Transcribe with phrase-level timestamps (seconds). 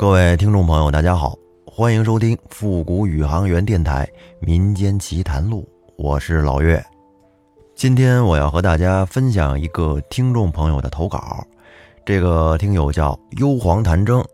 [0.00, 4.06] 各位听众朋友，大家好，欢迎收听复古宇航员电台
[4.40, 5.68] 《民间奇谈录》，
[5.98, 6.82] 我是老岳。
[7.74, 11.44] 今天我要和大家分享一个听众朋友的投稿，
[12.02, 14.24] 这个听友叫幽黄谈征。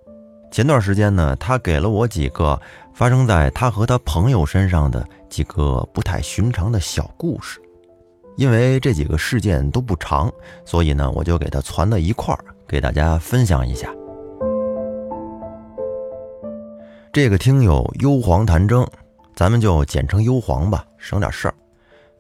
[0.53, 2.57] 前段时间呢，他给了我几个
[2.95, 7.61] 发生在他和他朋友身上的几个不太寻常的小故事。
[8.37, 10.33] 因为这几个事件都不长，
[10.65, 13.93] 所以呢，我就给他攒到一块儿，给大家分享一下。
[17.17, 18.87] 这个听友幽黄谈征，
[19.35, 21.55] 咱们就简称幽黄吧，省点事儿。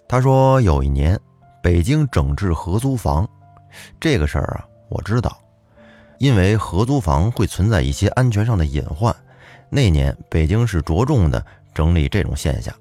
[0.09, 1.21] 他说有一年
[1.63, 3.29] 北京整治合租房，
[4.01, 5.37] 这个事儿啊，我知道，
[6.17, 9.15] 因为合租房会存在一些安全上的隐患，
[9.69, 12.75] 那年北京是着重的整理这种现象。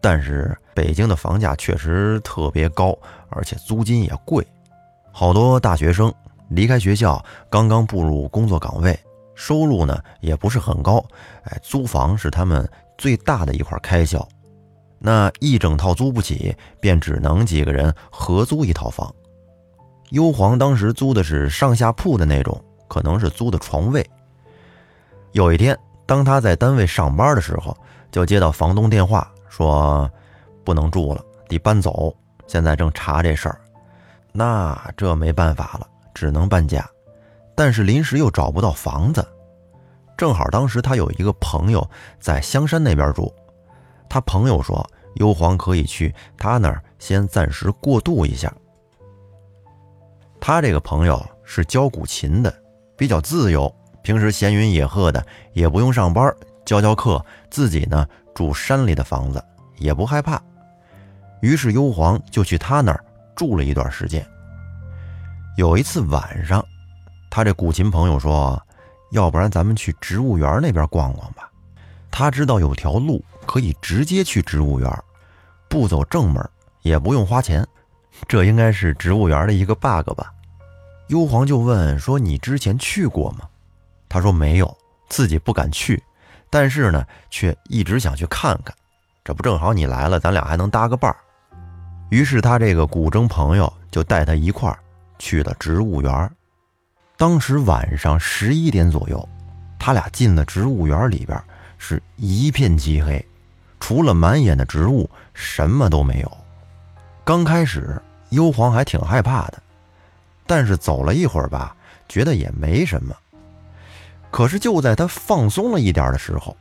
[0.00, 2.96] 但是北京的房价确实特别高，
[3.28, 4.42] 而且租金也贵，
[5.12, 6.10] 好多大学生
[6.48, 8.98] 离开学校，刚刚步入工作岗位，
[9.34, 11.04] 收入呢也不是很高，
[11.44, 14.26] 哎，租房是他们最大的一块开销，
[14.98, 19.12] 那一整套租不起，便只能几个人合租一套房。
[20.10, 24.08] 幽黄当时租的是上下铺的那种，可能是租的床位。
[25.32, 25.76] 有一天，
[26.06, 27.76] 当他在单位上班的时候，
[28.12, 29.28] 就接到房东电话。
[29.48, 30.10] 说
[30.64, 32.12] 不能住了，得搬走。
[32.48, 33.60] 现在正查这事儿，
[34.32, 36.84] 那这没办法了，只能搬家。
[37.54, 39.26] 但是临时又找不到房子，
[40.16, 41.88] 正好当时他有一个朋友
[42.20, 43.32] 在香山那边住，
[44.08, 48.52] 他朋友说幽黄可以去他那儿先暂时过渡一下。
[50.40, 52.54] 他这个朋友是教古琴的，
[52.96, 58.06] 比较自由，平时闲云野鹤的，也不用上班，教教课，自己呢。
[58.34, 59.40] 住山里的房子
[59.78, 60.42] 也不害怕，
[61.40, 63.04] 于是幽黄就去他那儿
[63.36, 64.26] 住了一段时间。
[65.56, 66.60] 有一次晚上，
[67.34, 68.62] 他这古琴朋友说
[69.10, 71.50] ：“要不然咱们去植物园那边逛逛吧。”
[72.08, 74.88] 他知道有条路可以直接去植物园，
[75.68, 76.48] 不走正门
[76.82, 77.66] 也不用花钱。
[78.28, 80.32] 这应该是植物园的一个 bug 吧？
[81.08, 83.48] 幽黄就问说：“你之前去过吗？”
[84.08, 84.78] 他说：“没有，
[85.08, 86.00] 自己不敢去。”
[86.48, 88.72] 但是呢，却一直想去看看，
[89.24, 91.16] 这不正好你来了，咱俩还能搭个伴儿。
[92.10, 94.78] 于是他这个古筝朋友就带他一块儿
[95.18, 96.30] 去了植物园。
[97.24, 99.26] 当时晚上十一点左右，
[99.78, 101.42] 他俩进了植物园里边，
[101.78, 103.26] 是一片漆黑，
[103.80, 106.30] 除了满眼的植物，什么都没有。
[107.24, 107.98] 刚开始，
[108.28, 109.62] 幽黄还挺害怕的，
[110.46, 111.74] 但是走了一会儿吧，
[112.10, 113.16] 觉得也没什么。
[114.30, 116.54] 可是就在他放松了一点的时候，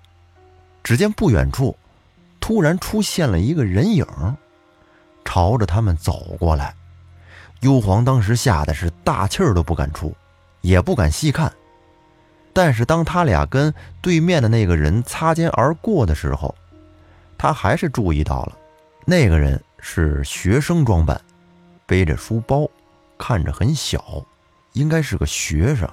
[0.81, 1.78] 只见不远处
[2.40, 4.07] 突然出现了一个人影，
[5.25, 6.74] 朝着他们走过来。
[7.59, 10.16] 幽黄当时吓得是大气儿都不敢出，
[10.63, 11.53] 也不敢细看。
[12.51, 16.53] 但是当他俩跟对面的那个人擦肩而过的时候，
[17.38, 18.57] 他还是注意到了，
[19.06, 21.19] 那个人是学生装扮，
[21.85, 22.69] 背着书包，
[23.18, 24.24] 看着很小，
[24.74, 25.90] 应该是个学生。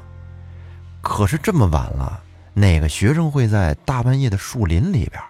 [1.00, 5.20] 可是这么晚了，哪个学生会在大半夜的树林里边？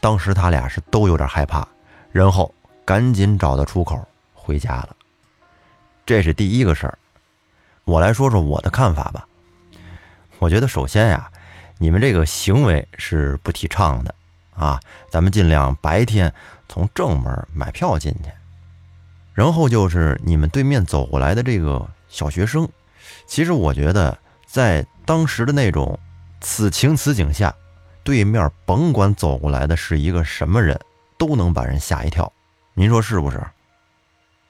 [0.00, 1.68] 当时他俩是都有点害怕，
[2.10, 2.52] 然后
[2.84, 4.02] 赶紧找到出口
[4.34, 4.96] 回家了。
[6.06, 6.98] 这是第一个事儿。
[7.84, 9.26] 我来说说我的看法吧。
[10.38, 11.30] 我觉得首先呀，
[11.78, 14.14] 你们这个行为是不提倡的
[14.54, 14.80] 啊。
[15.10, 16.32] 咱们尽量白天
[16.68, 18.30] 从正门买票进去。
[19.34, 22.68] 然后就是你们对面走过来的这个小学生，
[23.26, 24.18] 其实我觉得。
[24.44, 25.98] 在当时的那种
[26.42, 27.54] 此情此景下，
[28.04, 30.78] 对面甭管走过来的是一个什么人，
[31.16, 32.30] 都能把人吓一跳。
[32.74, 33.42] 您说是不是？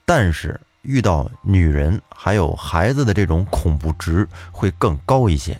[0.05, 5.59] 但是遇到女人还有孩子的这种恐怖值会更高一些。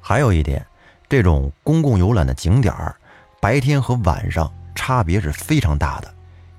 [0.00, 0.66] 还有一点，
[1.08, 2.96] 这种公共游览的景点儿，
[3.40, 6.12] 白天和晚上差别是非常大的。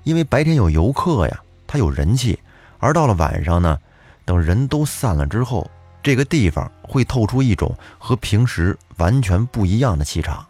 [0.04, 2.38] 因为白天有游客呀，他有人气；
[2.78, 3.78] 而到了晚上呢，
[4.24, 5.68] 等人都散了之后。
[6.04, 10.44] 这个地方会透出一种和平时完全不一样的气场。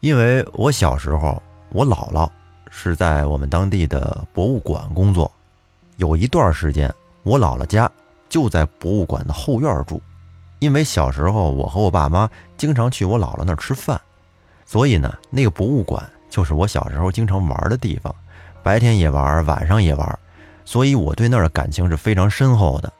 [0.00, 2.28] 因为我小时候，我姥姥
[2.68, 5.30] 是在我们当地的博物馆工作，
[6.02, 7.88] 有一段时间，我姥姥家
[8.28, 10.02] 就在博物馆的后院住。
[10.58, 14.00] 因为小时候我和我爸妈经常去我姥姥那儿吃饭，
[14.66, 18.12] 所以呢，那个博物馆就是我小时候经常玩的地方，
[18.64, 20.18] 白天也玩，晚上也玩，
[20.64, 22.92] 所以我对那儿的感情是非常深厚的。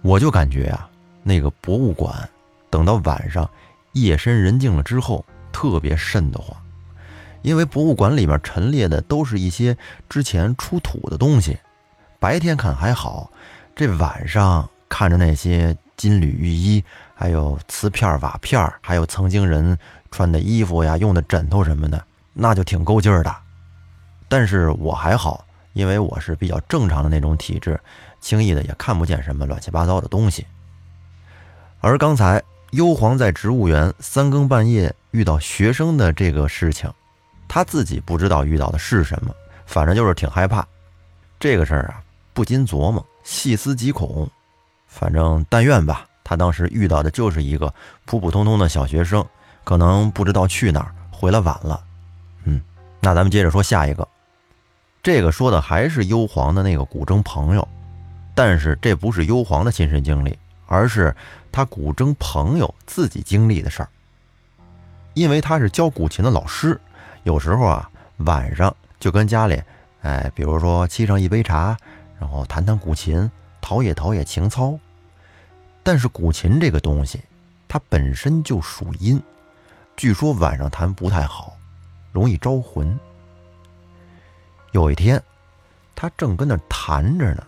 [0.00, 0.88] 我就感觉啊，
[1.22, 2.26] 那个博物馆，
[2.70, 3.46] 等到晚上
[3.92, 5.22] 夜深人静了之后，
[5.52, 6.56] 特别瘆得慌，
[7.42, 9.76] 因为博物馆里面陈列的都是一些
[10.08, 11.58] 之前出土的东西。
[12.24, 13.30] 白天看还好，
[13.76, 16.82] 这晚上看着那些金缕玉衣，
[17.14, 19.76] 还有瓷片、瓦片，还有曾经人
[20.10, 23.36] 穿的衣服呀、用的枕头什么的，那就挺够劲儿的。
[24.26, 25.44] 但是我还好，
[25.74, 27.78] 因为我是比较正常的那种体质，
[28.22, 30.46] 轻易的也看不见什么乱七八糟的东西。
[31.80, 36.90] 而刚才幽皇在植物园三更半夜遇到学生的这个事情，
[37.46, 39.30] 他自己不知道遇到的是什么，
[39.66, 40.66] 反正就是挺害怕。
[41.38, 42.00] 这个事儿啊，
[42.34, 44.28] 不禁琢磨，细思极恐。
[44.86, 47.72] 反正但愿吧，他当时遇到的就是一个
[48.04, 49.24] 普普通通的小学生，
[49.64, 51.82] 可能不知道去哪儿，回来晚了。
[52.44, 52.60] 嗯，
[53.00, 54.06] 那咱们接着说下一个。
[55.02, 57.66] 这个说的还是幽黄的那个古筝朋友，
[58.34, 61.14] 但是这不是幽黄的亲身经历，而是
[61.52, 63.88] 他古筝朋友自己经历的事儿。
[65.12, 66.80] 因为他是教古琴的老师，
[67.24, 69.62] 有时候啊晚上就跟家里，
[70.02, 71.76] 哎，比如说沏上一杯茶，
[72.24, 73.30] 然后弹弹古琴，
[73.60, 74.78] 陶冶陶冶情操。
[75.82, 77.20] 但是古琴这个东西，
[77.68, 79.22] 它本身就属阴，
[79.94, 81.54] 据说晚上弹不太好，
[82.12, 82.98] 容易招魂。
[84.72, 85.22] 有一天，
[85.94, 87.46] 他正跟那弹着呢，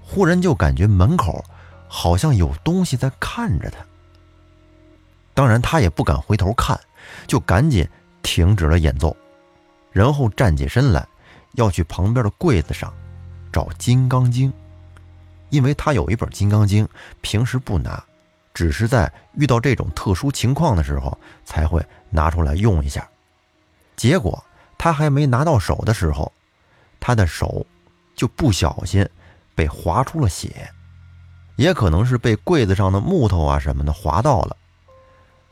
[0.00, 1.44] 忽然就感觉门口
[1.86, 3.76] 好像有东西在看着他。
[5.34, 6.80] 当然，他也不敢回头看，
[7.26, 7.86] 就赶紧
[8.22, 9.14] 停止了演奏，
[9.90, 11.06] 然后站起身来，
[11.52, 12.90] 要去旁边的柜子上
[13.52, 14.50] 找《金刚经》，
[15.50, 16.84] 因为他有一本《金刚经》，
[17.20, 18.02] 平时不拿，
[18.54, 23.08] 只是在遇到这种特殊情况的时候才会拿出来用一下。
[23.96, 24.42] 结果。
[24.78, 26.32] 他还没拿到手的时候，
[26.98, 27.64] 他的手
[28.16, 29.08] 就不小心
[29.54, 30.68] 被划出了血，
[31.54, 34.56] 也可能是被柜子上的木头啊什么的划到了。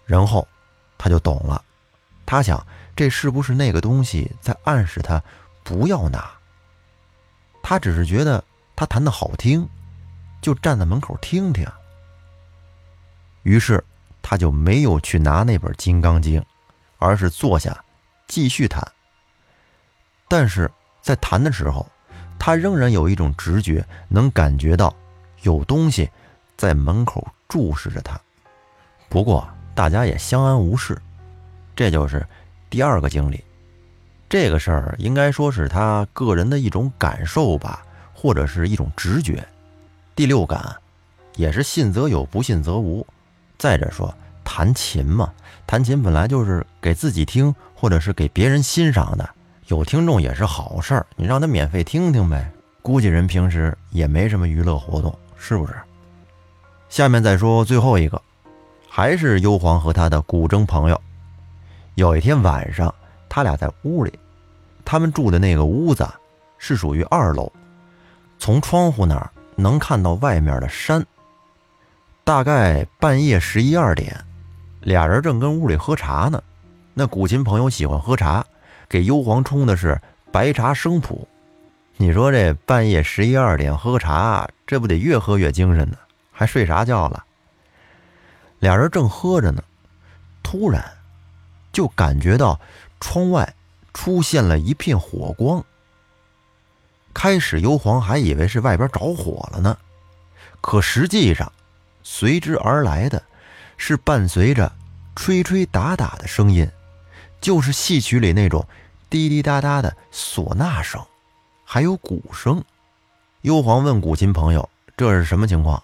[0.05, 0.49] 然后
[0.99, 1.62] 他就懂了，
[2.26, 2.67] 他想
[2.97, 5.23] 这是不是那个东西在暗示他
[5.62, 6.29] 不要拿？
[7.71, 8.43] 他只是觉得
[8.75, 9.69] 他弹的好听，
[10.43, 11.65] 就站在门口听听。
[13.45, 13.85] 于是
[14.21, 16.41] 他就没有去拿那本《金刚经》，
[16.99, 17.85] 而是坐下
[18.27, 18.83] 继续弹。
[20.27, 20.69] 但是
[21.01, 21.89] 在弹的时候，
[22.41, 24.93] 他仍然有一种直觉，能感觉到
[25.43, 26.11] 有东西
[26.57, 28.21] 在门口注视着他。
[29.09, 31.01] 不过大家也相安无事。
[31.77, 32.27] 这就是
[32.69, 33.45] 第二个经历。
[34.31, 37.82] 这个事儿应该说是他个人的一种感受吧，
[38.15, 39.44] 或者是一种直觉、
[40.15, 40.77] 第六感，
[41.35, 43.05] 也是信则有，不信则无。
[43.59, 45.32] 再者说，弹琴嘛，
[45.67, 49.29] 弹琴本来就是给自己听，或者是给别人欣赏的。
[49.67, 52.49] 有听众也是好事儿，你让他免费听听呗。
[52.83, 55.75] 估计人平时也没什么娱乐活动，是不是？
[56.88, 58.23] 下面再说最后一个，
[58.88, 61.00] 还是幽篁和他的古筝朋友。
[61.97, 62.94] 有一天晚上，
[63.31, 64.12] 他俩在屋里，
[64.85, 66.06] 他们住的那个屋子
[66.59, 67.50] 是属于二楼，
[68.38, 71.03] 从窗户那儿能看到外面的山。
[72.25, 74.15] 大概半夜十一二点，
[74.82, 76.43] 俩人正跟屋里喝茶呢。
[76.93, 78.44] 那古琴朋友喜欢喝茶。
[78.88, 80.00] 给幽篁冲的是
[80.33, 81.29] 白茶生普，
[81.97, 85.97] 你说这半夜十一二点喝茶，这不得越喝越精神呢？
[86.33, 87.25] 还睡啥觉了？
[88.59, 89.62] 俩人正喝着呢，
[90.43, 90.85] 突然
[91.73, 92.59] 就感觉到
[93.00, 93.56] 窗外
[93.93, 95.64] 出现了一片火光。
[97.12, 99.76] 开始幽篁还以为是外边着火了呢，
[100.61, 101.50] 可实际上
[102.02, 103.23] 随之而来的
[103.76, 104.71] 是伴随着
[105.16, 106.71] 吹吹打打的声音，
[107.40, 108.64] 就是戏曲里那种。
[109.09, 111.04] 滴滴答答的唢呐声，
[111.64, 112.62] 还有鼓声。
[113.40, 115.83] 幽篁问古琴朋友：“这是什么情况？”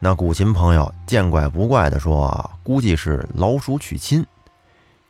[0.00, 4.26] 那古琴朋友见怪不怪的说：“估计是老鼠娶亲，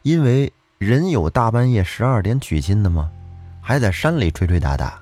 [0.02, 3.10] 因为人有大半夜十二点娶亲的吗？
[3.60, 4.99] 还在山里吹吹打打。”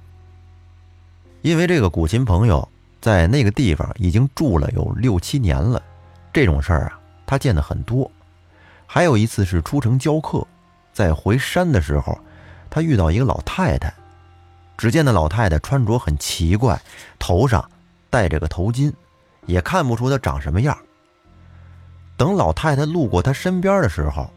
[1.40, 2.68] 因为这个古琴朋友
[3.00, 5.80] 在那个地方已经住了有六七年了，
[6.32, 8.10] 这种事儿啊，他见的很多。
[8.88, 10.44] 还有一次是出城教课，
[10.92, 12.18] 在回山的时候。
[12.70, 13.94] 他遇到一个老太太，
[14.76, 16.78] 只见那老太太穿着很奇怪，
[17.18, 17.66] 头上
[18.10, 18.92] 戴着个头巾，
[19.46, 20.76] 也看不出她长什么样。
[22.16, 24.30] 等老太太路过他身边的时候，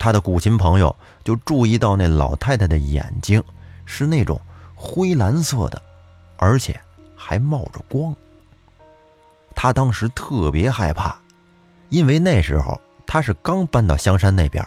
[0.00, 3.42] 他的古琴朋友就注意到那老太太的眼睛
[3.84, 4.40] 是那种
[4.74, 5.80] 灰蓝色的，
[6.38, 6.80] 而且
[7.14, 8.16] 还冒着光。
[9.54, 11.14] 他当时特别害怕，
[11.90, 14.66] 因为那时候他是刚搬到香山那边。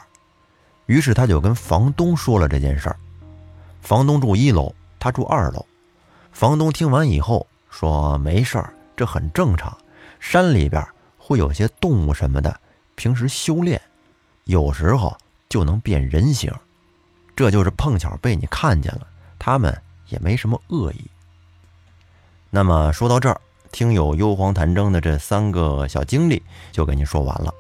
[0.85, 2.97] 于是他就跟房东说了这件事儿，
[3.81, 5.65] 房东住一楼，他住二楼。
[6.31, 9.75] 房东听完以后说：“没事儿，这很正常。
[10.19, 10.85] 山里边
[11.17, 12.59] 会有些动物什么的，
[12.93, 13.81] 平时修炼，
[14.43, 15.17] 有时候
[15.53, 16.51] 就能变人形。
[17.35, 19.05] 这就是碰巧被你看见了，
[19.37, 19.79] 他们
[20.09, 21.05] 也没什么恶意。”
[22.49, 23.39] 那么说到这儿，
[23.71, 26.41] 听友幽黄谈征的这三个小经历
[26.71, 27.53] 就给您说完了。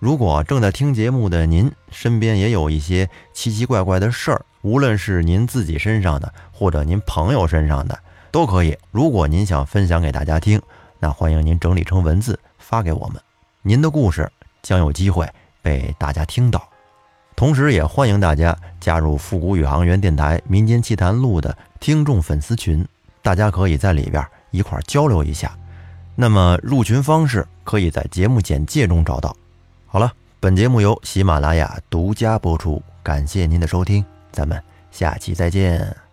[0.00, 7.96] 如果正在听节目的您身边也有一些奇奇怪怪的事儿，无论是您自己身上的，或者您朋友身上的，
[8.32, 8.76] 都可以。
[8.90, 10.60] 如果您想分享给大家听，
[10.98, 13.22] 那欢迎您整理成文字发给我们，
[13.62, 14.28] 您的故事
[14.62, 15.28] 将有机会
[15.62, 16.68] 被大家听到。
[17.36, 22.82] 同时，也欢迎大家加入复古宇航员电台民间奇谈录的听众粉丝群，
[23.20, 25.54] 大家可以在里边一块交流一下。
[26.14, 29.36] 那么入群方式可以在节目简介中找到。
[29.86, 34.02] 好了，本节目由喜马拉雅独家播出，感谢您的收听，
[34.32, 36.05] 咱们下期再见。